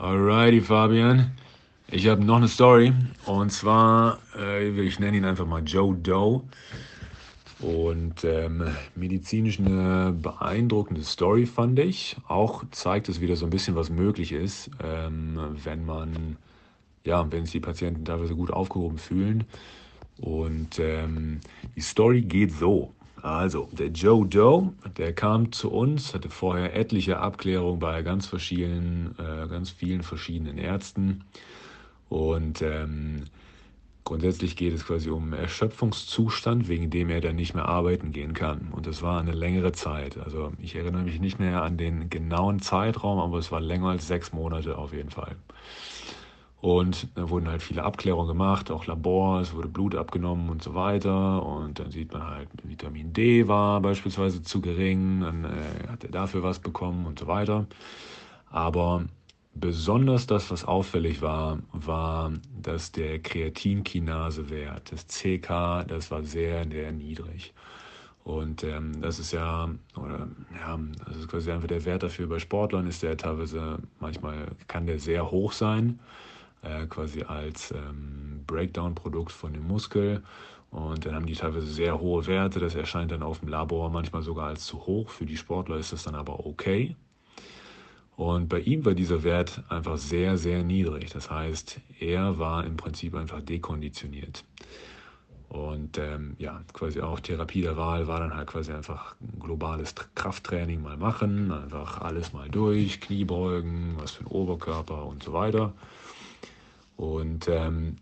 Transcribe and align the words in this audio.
Alrighty, 0.00 0.62
Fabian. 0.62 1.32
Ich 1.90 2.06
habe 2.06 2.24
noch 2.24 2.38
eine 2.38 2.48
Story. 2.48 2.94
Und 3.26 3.52
zwar, 3.52 4.18
äh, 4.34 4.70
ich 4.80 4.98
nenne 4.98 5.18
ihn 5.18 5.26
einfach 5.26 5.44
mal 5.44 5.62
Joe 5.62 5.94
Doe. 5.94 6.40
Und 7.58 8.24
ähm, 8.24 8.64
medizinisch 8.94 9.58
eine 9.60 10.12
beeindruckende 10.12 11.02
Story 11.02 11.44
fand 11.44 11.78
ich. 11.80 12.16
Auch 12.28 12.64
zeigt 12.70 13.10
es 13.10 13.20
wieder 13.20 13.36
so 13.36 13.44
ein 13.44 13.50
bisschen, 13.50 13.74
was 13.74 13.90
möglich 13.90 14.32
ist, 14.32 14.70
ähm, 14.82 15.38
wenn 15.64 15.84
man, 15.84 16.38
ja, 17.04 17.30
wenn 17.30 17.44
sich 17.44 17.52
die 17.52 17.60
Patienten 17.60 18.06
teilweise 18.06 18.34
gut 18.34 18.50
aufgehoben 18.50 18.96
fühlen. 18.96 19.44
Und 20.18 20.78
ähm, 20.78 21.40
die 21.76 21.82
Story 21.82 22.22
geht 22.22 22.52
so. 22.52 22.90
Also, 23.22 23.68
der 23.72 23.88
Joe 23.88 24.26
Doe, 24.26 24.72
der 24.96 25.12
kam 25.12 25.52
zu 25.52 25.70
uns, 25.70 26.14
hatte 26.14 26.30
vorher 26.30 26.74
etliche 26.74 27.18
Abklärungen 27.18 27.78
bei 27.78 28.02
ganz 28.02 28.26
verschiedenen, 28.26 29.14
äh, 29.18 29.46
ganz 29.48 29.70
vielen 29.70 30.02
verschiedenen 30.02 30.58
Ärzten. 30.58 31.24
Und 32.08 32.62
ähm, 32.62 33.24
grundsätzlich 34.04 34.56
geht 34.56 34.74
es 34.74 34.86
quasi 34.86 35.10
um 35.10 35.32
Erschöpfungszustand, 35.32 36.68
wegen 36.68 36.90
dem 36.90 37.10
er 37.10 37.20
dann 37.20 37.36
nicht 37.36 37.54
mehr 37.54 37.66
arbeiten 37.66 38.12
gehen 38.12 38.32
kann. 38.32 38.68
Und 38.72 38.86
das 38.86 39.02
war 39.02 39.20
eine 39.20 39.32
längere 39.32 39.72
Zeit. 39.72 40.16
Also 40.18 40.52
ich 40.60 40.74
erinnere 40.74 41.02
mich 41.02 41.20
nicht 41.20 41.38
mehr 41.38 41.62
an 41.62 41.76
den 41.76 42.10
genauen 42.10 42.60
Zeitraum, 42.60 43.18
aber 43.18 43.38
es 43.38 43.52
war 43.52 43.60
länger 43.60 43.90
als 43.90 44.08
sechs 44.08 44.32
Monate 44.32 44.78
auf 44.78 44.92
jeden 44.92 45.10
Fall. 45.10 45.36
Und 46.60 47.08
da 47.14 47.30
wurden 47.30 47.48
halt 47.48 47.62
viele 47.62 47.84
Abklärungen 47.84 48.28
gemacht, 48.28 48.70
auch 48.70 48.86
Labor, 48.86 49.40
es 49.40 49.54
wurde 49.54 49.68
Blut 49.68 49.94
abgenommen 49.94 50.50
und 50.50 50.62
so 50.62 50.74
weiter. 50.74 51.42
Und 51.44 51.78
dann 51.78 51.90
sieht 51.90 52.12
man 52.12 52.22
halt, 52.22 52.48
Vitamin 52.62 53.14
D 53.14 53.48
war 53.48 53.80
beispielsweise 53.80 54.42
zu 54.42 54.60
gering, 54.60 55.20
dann 55.20 55.44
äh, 55.44 55.88
hat 55.88 56.04
er 56.04 56.10
dafür 56.10 56.42
was 56.42 56.58
bekommen 56.58 57.06
und 57.06 57.18
so 57.18 57.26
weiter. 57.26 57.66
Aber 58.50 59.04
besonders 59.54 60.26
das, 60.26 60.50
was 60.50 60.66
auffällig 60.66 61.22
war, 61.22 61.60
war, 61.72 62.32
dass 62.62 62.92
der 62.92 63.20
Kreatinkinasewert, 63.20 64.92
das 64.92 65.06
CK, 65.06 65.84
das 65.88 66.10
war 66.10 66.22
sehr, 66.24 66.68
sehr 66.68 66.92
niedrig. 66.92 67.54
Und 68.22 68.64
ähm, 68.64 69.00
das 69.00 69.18
ist 69.18 69.32
ja, 69.32 69.70
oder 69.96 70.28
ja, 70.54 70.78
das 71.06 71.16
ist 71.16 71.28
quasi 71.28 71.50
einfach 71.50 71.68
der 71.68 71.86
Wert 71.86 72.02
dafür 72.02 72.26
bei 72.26 72.38
Sportlern, 72.38 72.86
ist 72.86 73.02
der 73.02 73.16
teilweise, 73.16 73.78
manchmal 73.98 74.48
kann 74.68 74.86
der 74.86 74.98
sehr 74.98 75.30
hoch 75.30 75.52
sein 75.52 75.98
äh, 76.62 76.86
quasi 76.86 77.22
als 77.22 77.70
ähm, 77.72 78.42
Breakdown-Produkt 78.46 79.32
von 79.32 79.52
dem 79.52 79.66
Muskel. 79.66 80.22
Und 80.70 81.04
dann 81.04 81.14
haben 81.14 81.26
die 81.26 81.34
teilweise 81.34 81.66
sehr 81.66 82.00
hohe 82.00 82.26
Werte. 82.26 82.60
Das 82.60 82.74
erscheint 82.74 83.10
dann 83.10 83.22
auf 83.22 83.40
dem 83.40 83.48
Labor 83.48 83.90
manchmal 83.90 84.22
sogar 84.22 84.48
als 84.48 84.64
zu 84.66 84.86
hoch. 84.86 85.10
Für 85.10 85.26
die 85.26 85.36
Sportler 85.36 85.76
ist 85.76 85.92
das 85.92 86.04
dann 86.04 86.14
aber 86.14 86.46
okay. 86.46 86.96
Und 88.16 88.48
bei 88.48 88.60
ihm 88.60 88.84
war 88.84 88.94
dieser 88.94 89.22
Wert 89.22 89.62
einfach 89.68 89.96
sehr, 89.96 90.36
sehr 90.36 90.62
niedrig. 90.62 91.10
Das 91.10 91.30
heißt, 91.30 91.80
er 91.98 92.38
war 92.38 92.64
im 92.66 92.76
Prinzip 92.76 93.14
einfach 93.14 93.40
dekonditioniert. 93.40 94.44
Und 95.48 95.98
ähm, 95.98 96.36
ja, 96.38 96.62
quasi 96.72 97.00
auch 97.00 97.18
Therapie 97.18 97.62
der 97.62 97.76
Wahl 97.76 98.06
war 98.06 98.20
dann 98.20 98.36
halt 98.36 98.46
quasi 98.46 98.72
einfach 98.72 99.16
ein 99.20 99.40
globales 99.40 99.94
Krafttraining 100.14 100.80
mal 100.80 100.96
machen, 100.96 101.50
einfach 101.50 102.02
alles 102.02 102.32
mal 102.32 102.48
durch, 102.48 103.00
Kniebeugen, 103.00 103.94
was 103.96 104.12
für 104.12 104.24
ein 104.24 104.28
Oberkörper 104.28 105.06
und 105.06 105.24
so 105.24 105.32
weiter. 105.32 105.72
Und 107.00 107.48
ähm, 107.48 107.96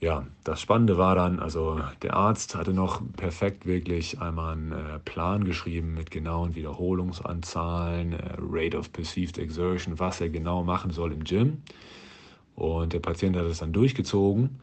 ja, 0.00 0.26
das 0.42 0.58
Spannende 0.58 0.96
war 0.96 1.14
dann, 1.14 1.38
also 1.38 1.78
der 2.00 2.14
Arzt 2.14 2.54
hatte 2.54 2.72
noch 2.72 3.02
perfekt 3.18 3.66
wirklich 3.66 4.22
einmal 4.22 4.54
einen 4.54 4.72
äh, 4.72 4.98
Plan 5.00 5.44
geschrieben 5.44 5.92
mit 5.92 6.10
genauen 6.10 6.54
Wiederholungsanzahlen, 6.54 8.14
äh, 8.14 8.36
Rate 8.38 8.78
of 8.78 8.90
Perceived 8.90 9.36
Exertion, 9.36 9.98
was 9.98 10.18
er 10.22 10.30
genau 10.30 10.64
machen 10.64 10.92
soll 10.92 11.12
im 11.12 11.24
Gym. 11.24 11.58
Und 12.56 12.94
der 12.94 13.00
Patient 13.00 13.36
hat 13.36 13.44
es 13.44 13.58
dann 13.58 13.74
durchgezogen. 13.74 14.60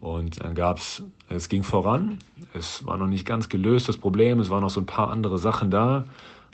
Und 0.00 0.42
dann 0.42 0.56
gab 0.56 0.78
es, 0.78 1.04
es 1.28 1.48
ging 1.48 1.62
voran. 1.62 2.18
Es 2.52 2.84
war 2.84 2.96
noch 2.96 3.06
nicht 3.06 3.26
ganz 3.26 3.48
gelöst, 3.48 3.88
das 3.88 3.96
Problem. 3.96 4.40
Es 4.40 4.50
waren 4.50 4.62
noch 4.62 4.70
so 4.70 4.80
ein 4.80 4.86
paar 4.86 5.12
andere 5.12 5.38
Sachen 5.38 5.70
da. 5.70 6.04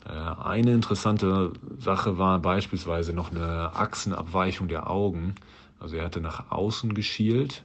Äh, 0.04 0.12
eine 0.12 0.74
interessante 0.74 1.52
Sache 1.78 2.18
war 2.18 2.38
beispielsweise 2.40 3.14
noch 3.14 3.30
eine 3.30 3.74
Achsenabweichung 3.74 4.68
der 4.68 4.90
Augen. 4.90 5.36
Also 5.80 5.96
er 5.96 6.04
hatte 6.04 6.20
nach 6.20 6.50
außen 6.50 6.94
geschielt. 6.94 7.64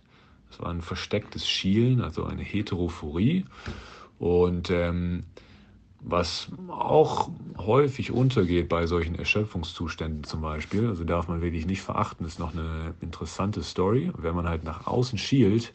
Das 0.49 0.59
war 0.59 0.69
ein 0.69 0.81
verstecktes 0.81 1.47
Schielen, 1.47 2.01
also 2.01 2.25
eine 2.25 2.43
Heterophorie. 2.43 3.45
Und 4.19 4.69
ähm, 4.69 5.23
was 6.01 6.49
auch 6.67 7.29
häufig 7.57 8.11
untergeht 8.11 8.69
bei 8.69 8.87
solchen 8.87 9.15
Erschöpfungszuständen 9.15 10.23
zum 10.23 10.41
Beispiel, 10.41 10.87
also 10.87 11.03
darf 11.03 11.27
man 11.27 11.41
wirklich 11.41 11.65
nicht 11.65 11.81
verachten, 11.81 12.25
ist 12.25 12.39
noch 12.39 12.53
eine 12.53 12.95
interessante 13.01 13.63
Story. 13.63 14.11
Wenn 14.17 14.35
man 14.35 14.47
halt 14.47 14.63
nach 14.63 14.87
außen 14.87 15.17
schielt 15.17 15.71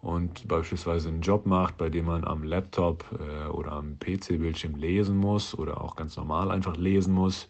und 0.00 0.46
beispielsweise 0.48 1.08
einen 1.08 1.22
Job 1.22 1.46
macht, 1.46 1.78
bei 1.78 1.88
dem 1.88 2.06
man 2.06 2.24
am 2.24 2.42
Laptop 2.42 3.04
äh, 3.18 3.48
oder 3.48 3.72
am 3.72 3.98
PC-Bildschirm 4.00 4.74
lesen 4.74 5.16
muss 5.16 5.56
oder 5.56 5.80
auch 5.80 5.94
ganz 5.94 6.16
normal 6.16 6.50
einfach 6.50 6.76
lesen 6.76 7.14
muss, 7.14 7.48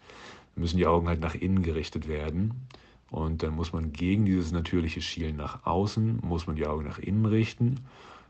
müssen 0.55 0.77
die 0.77 0.87
Augen 0.87 1.09
halt 1.09 1.21
nach 1.21 1.35
innen 1.35 1.63
gerichtet 1.63 2.09
werden. 2.09 2.69
Und 3.13 3.43
dann 3.43 3.55
muss 3.55 3.75
man 3.75 3.93
gegen 3.93 4.25
dieses 4.25 4.53
natürliche 4.53 5.03
Schielen 5.03 5.37
nach 5.37 5.67
außen, 5.67 6.21
muss 6.23 6.47
man 6.47 6.57
die 6.57 6.67
Augen 6.67 6.85
nach 6.85 6.99
innen 6.99 7.27
richten, 7.27 7.81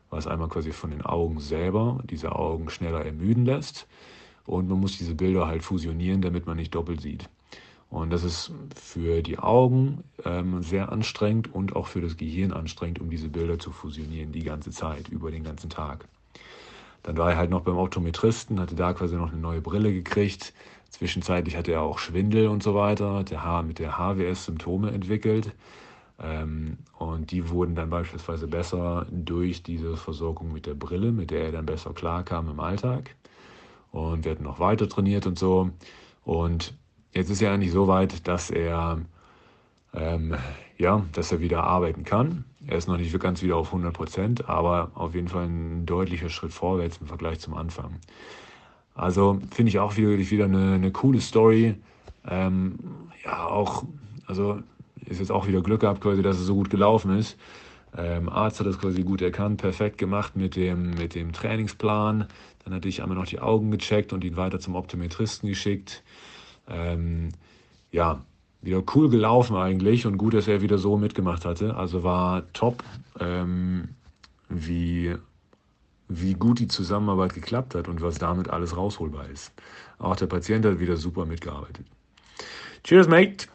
was 0.09 0.27
einmal 0.27 0.49
quasi 0.49 0.73
von 0.73 0.91
den 0.91 1.01
Augen 1.01 1.39
selber 1.39 2.03
diese 2.03 2.35
Augen 2.35 2.69
schneller 2.69 3.03
ermüden 3.03 3.45
lässt. 3.45 3.87
Und 4.45 4.67
man 4.67 4.81
muss 4.81 4.97
diese 4.97 5.15
Bilder 5.15 5.47
halt 5.47 5.63
fusionieren, 5.63 6.21
damit 6.21 6.45
man 6.47 6.57
nicht 6.57 6.75
doppelt 6.75 6.99
sieht. 6.99 7.29
Und 7.89 8.09
das 8.09 8.25
ist 8.25 8.51
für 8.75 9.21
die 9.21 9.39
Augen 9.39 10.03
ähm, 10.25 10.61
sehr 10.61 10.91
anstrengend 10.91 11.53
und 11.53 11.77
auch 11.77 11.87
für 11.87 12.01
das 12.01 12.17
Gehirn 12.17 12.51
anstrengend, 12.51 12.99
um 12.99 13.09
diese 13.09 13.29
Bilder 13.29 13.59
zu 13.59 13.71
fusionieren 13.71 14.33
die 14.33 14.43
ganze 14.43 14.71
Zeit, 14.71 15.07
über 15.07 15.31
den 15.31 15.45
ganzen 15.45 15.69
Tag. 15.69 16.05
Dann 17.03 17.17
war 17.17 17.31
er 17.31 17.37
halt 17.37 17.49
noch 17.49 17.61
beim 17.61 17.77
Optometristen, 17.77 18.59
hatte 18.59 18.75
da 18.75 18.93
quasi 18.93 19.15
noch 19.15 19.31
eine 19.31 19.41
neue 19.41 19.61
Brille 19.61 19.93
gekriegt, 19.93 20.53
Zwischenzeitlich 20.93 21.57
hatte 21.57 21.71
er 21.71 21.81
auch 21.81 21.97
Schwindel 21.97 22.47
und 22.49 22.61
so 22.61 22.75
weiter, 22.75 23.15
hat 23.15 23.31
der 23.31 23.63
mit 23.63 23.79
der 23.79 23.97
HWS 23.97 24.45
Symptome 24.45 24.91
entwickelt. 24.91 25.51
Ähm, 26.19 26.77
und 26.99 27.31
die 27.31 27.49
wurden 27.49 27.73
dann 27.73 27.89
beispielsweise 27.89 28.47
besser 28.47 29.07
durch 29.09 29.63
diese 29.63 29.97
Versorgung 29.97 30.53
mit 30.53 30.67
der 30.67 30.75
Brille, 30.75 31.11
mit 31.11 31.31
der 31.31 31.45
er 31.45 31.51
dann 31.51 31.65
besser 31.65 31.93
klarkam 31.93 32.47
im 32.47 32.59
Alltag. 32.59 33.15
Und 33.91 34.23
wir 34.23 34.33
hatten 34.33 34.43
noch 34.43 34.59
weiter 34.59 34.87
trainiert 34.87 35.25
und 35.25 35.39
so. 35.39 35.71
Und 36.25 36.75
jetzt 37.11 37.31
ist 37.31 37.41
er 37.41 37.51
eigentlich 37.51 37.71
so 37.71 37.87
weit, 37.87 38.27
dass 38.27 38.51
er, 38.51 39.01
ähm, 39.93 40.35
ja, 40.77 41.05
dass 41.13 41.31
er 41.31 41.39
wieder 41.39 41.63
arbeiten 41.63 42.03
kann. 42.03 42.45
Er 42.65 42.77
ist 42.77 42.87
noch 42.87 42.97
nicht 42.97 43.17
ganz 43.19 43.41
wieder 43.41 43.57
auf 43.57 43.67
100 43.67 43.93
Prozent, 43.93 44.49
aber 44.49 44.91
auf 44.95 45.15
jeden 45.15 45.27
Fall 45.27 45.45
ein 45.45 45.85
deutlicher 45.85 46.29
Schritt 46.29 46.53
vorwärts 46.53 46.97
im 46.97 47.07
Vergleich 47.07 47.39
zum 47.39 47.53
Anfang. 47.55 47.99
Also 48.95 49.39
finde 49.51 49.69
ich 49.69 49.79
auch 49.79 49.97
wieder, 49.97 50.17
wieder 50.17 50.45
eine, 50.45 50.73
eine 50.73 50.91
coole 50.91 51.19
Story. 51.19 51.75
Ähm, 52.27 52.77
ja, 53.23 53.47
auch, 53.47 53.83
also 54.27 54.59
ist 55.05 55.19
jetzt 55.19 55.31
auch 55.31 55.47
wieder 55.47 55.61
Glück 55.61 55.81
gehabt, 55.81 56.01
quasi, 56.01 56.21
dass 56.21 56.39
es 56.39 56.45
so 56.45 56.55
gut 56.55 56.69
gelaufen 56.69 57.17
ist. 57.17 57.37
Ähm, 57.95 58.29
Arzt 58.29 58.59
hat 58.59 58.67
das 58.67 58.79
quasi 58.79 59.03
gut 59.03 59.21
erkannt, 59.21 59.61
perfekt 59.61 59.97
gemacht 59.97 60.35
mit 60.35 60.55
dem, 60.55 60.91
mit 60.91 61.15
dem 61.15 61.33
Trainingsplan. 61.33 62.27
Dann 62.63 62.73
hatte 62.73 62.87
ich 62.87 63.01
einmal 63.03 63.17
noch 63.17 63.27
die 63.27 63.39
Augen 63.39 63.71
gecheckt 63.71 64.13
und 64.13 64.23
ihn 64.23 64.37
weiter 64.37 64.59
zum 64.59 64.75
Optometristen 64.75 65.49
geschickt. 65.49 66.03
Ähm, 66.67 67.29
ja, 67.91 68.21
wieder 68.63 68.81
cool 68.95 69.09
gelaufen 69.09 69.55
eigentlich 69.55 70.05
und 70.05 70.17
gut, 70.17 70.33
dass 70.33 70.47
er 70.47 70.61
wieder 70.61 70.77
so 70.77 70.97
mitgemacht 70.97 71.45
hatte. 71.45 71.75
Also 71.75 72.03
war 72.03 72.51
top, 72.53 72.83
ähm, 73.19 73.89
wie 74.49 75.15
wie 76.09 76.33
gut 76.33 76.59
die 76.59 76.67
Zusammenarbeit 76.67 77.33
geklappt 77.33 77.75
hat 77.75 77.87
und 77.87 78.01
was 78.01 78.19
damit 78.19 78.49
alles 78.49 78.75
rausholbar 78.77 79.29
ist. 79.29 79.51
Auch 79.99 80.15
der 80.15 80.27
Patient 80.27 80.65
hat 80.65 80.79
wieder 80.79 80.97
super 80.97 81.25
mitgearbeitet. 81.25 81.85
Cheers, 82.83 83.07
mate! 83.07 83.47